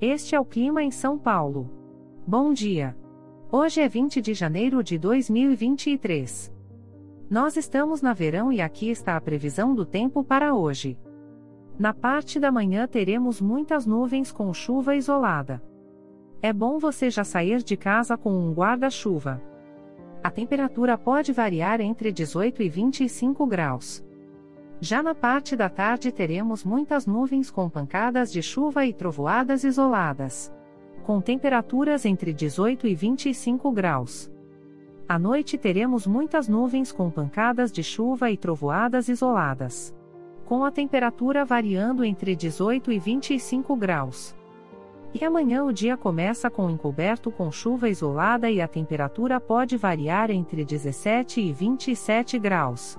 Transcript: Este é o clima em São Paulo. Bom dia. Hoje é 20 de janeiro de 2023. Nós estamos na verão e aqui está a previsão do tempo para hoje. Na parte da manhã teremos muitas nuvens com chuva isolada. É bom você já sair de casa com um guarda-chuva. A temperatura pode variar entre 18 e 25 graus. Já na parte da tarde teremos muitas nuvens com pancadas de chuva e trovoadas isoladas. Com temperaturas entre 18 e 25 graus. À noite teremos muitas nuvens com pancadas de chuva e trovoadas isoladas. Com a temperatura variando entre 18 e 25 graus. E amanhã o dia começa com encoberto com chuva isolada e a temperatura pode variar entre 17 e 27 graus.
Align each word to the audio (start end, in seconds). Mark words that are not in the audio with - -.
Este 0.00 0.34
é 0.34 0.40
o 0.40 0.44
clima 0.44 0.82
em 0.82 0.90
São 0.90 1.16
Paulo. 1.16 1.70
Bom 2.26 2.52
dia. 2.52 2.94
Hoje 3.50 3.80
é 3.80 3.88
20 3.88 4.20
de 4.20 4.34
janeiro 4.34 4.84
de 4.84 4.98
2023. 4.98 6.52
Nós 7.30 7.56
estamos 7.56 8.02
na 8.02 8.12
verão 8.12 8.52
e 8.52 8.60
aqui 8.60 8.90
está 8.90 9.16
a 9.16 9.20
previsão 9.22 9.74
do 9.74 9.86
tempo 9.86 10.22
para 10.22 10.54
hoje. 10.54 10.98
Na 11.78 11.94
parte 11.94 12.38
da 12.38 12.52
manhã 12.52 12.86
teremos 12.86 13.40
muitas 13.40 13.86
nuvens 13.86 14.30
com 14.30 14.52
chuva 14.52 14.94
isolada. 14.94 15.62
É 16.42 16.52
bom 16.52 16.78
você 16.78 17.08
já 17.08 17.24
sair 17.24 17.62
de 17.62 17.74
casa 17.74 18.18
com 18.18 18.30
um 18.30 18.52
guarda-chuva. 18.52 19.42
A 20.22 20.30
temperatura 20.30 20.98
pode 20.98 21.32
variar 21.32 21.80
entre 21.80 22.12
18 22.12 22.62
e 22.62 22.68
25 22.68 23.46
graus. 23.46 24.05
Já 24.80 25.02
na 25.02 25.14
parte 25.14 25.56
da 25.56 25.70
tarde 25.70 26.12
teremos 26.12 26.62
muitas 26.62 27.06
nuvens 27.06 27.50
com 27.50 27.68
pancadas 27.68 28.30
de 28.30 28.42
chuva 28.42 28.84
e 28.84 28.92
trovoadas 28.92 29.64
isoladas. 29.64 30.52
Com 31.02 31.20
temperaturas 31.20 32.04
entre 32.04 32.32
18 32.32 32.86
e 32.86 32.94
25 32.94 33.70
graus. 33.72 34.30
À 35.08 35.18
noite 35.18 35.56
teremos 35.56 36.06
muitas 36.06 36.46
nuvens 36.46 36.92
com 36.92 37.10
pancadas 37.10 37.72
de 37.72 37.82
chuva 37.82 38.30
e 38.30 38.36
trovoadas 38.36 39.08
isoladas. 39.08 39.94
Com 40.44 40.62
a 40.62 40.70
temperatura 40.70 41.44
variando 41.44 42.04
entre 42.04 42.36
18 42.36 42.92
e 42.92 42.98
25 42.98 43.74
graus. 43.76 44.36
E 45.14 45.24
amanhã 45.24 45.64
o 45.64 45.72
dia 45.72 45.96
começa 45.96 46.50
com 46.50 46.68
encoberto 46.68 47.30
com 47.30 47.50
chuva 47.50 47.88
isolada 47.88 48.50
e 48.50 48.60
a 48.60 48.68
temperatura 48.68 49.40
pode 49.40 49.76
variar 49.76 50.30
entre 50.30 50.64
17 50.64 51.40
e 51.40 51.52
27 51.52 52.38
graus. 52.38 52.98